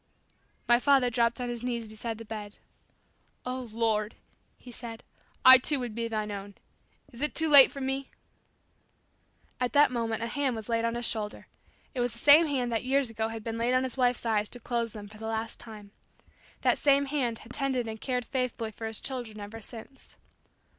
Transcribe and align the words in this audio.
My 0.67 0.79
father 0.79 1.11
dropped 1.11 1.39
on 1.39 1.47
his 1.49 1.61
knees 1.61 1.87
beside 1.87 2.17
the 2.17 2.25
bed. 2.25 2.55
"Oh, 3.45 3.69
Lord," 3.71 4.15
he 4.57 4.71
said, 4.71 5.03
"I, 5.45 5.59
too, 5.59 5.79
would 5.79 5.93
be 5.93 6.07
Thine 6.07 6.31
own. 6.31 6.55
Is 7.11 7.21
it 7.21 7.35
too 7.35 7.47
late 7.47 7.71
for 7.71 7.81
me?" 7.81 8.09
At 9.59 9.73
that 9.73 9.91
moment 9.91 10.23
a 10.23 10.25
hand 10.25 10.55
was 10.55 10.67
laid 10.69 10.85
on 10.85 10.95
his 10.95 11.05
shoulder. 11.07 11.45
It 11.93 11.99
was 11.99 12.13
the 12.13 12.17
same 12.17 12.47
hand 12.47 12.71
that 12.71 12.83
years 12.83 13.11
ago 13.11 13.27
had 13.27 13.43
been 13.43 13.59
laid 13.59 13.75
on 13.75 13.83
his 13.83 13.95
wife's 13.95 14.25
eyes 14.25 14.49
to 14.49 14.59
close 14.59 14.93
them 14.93 15.07
for 15.07 15.19
the 15.19 15.27
last 15.27 15.59
time. 15.59 15.91
That 16.61 16.79
same 16.79 17.05
hand 17.05 17.37
had 17.45 17.53
tended 17.53 17.87
and 17.87 18.01
cared 18.01 18.25
faithfully 18.25 18.71
for 18.71 18.87
his 18.87 18.99
children 19.01 19.39
ever 19.39 19.61
since. 19.61 20.17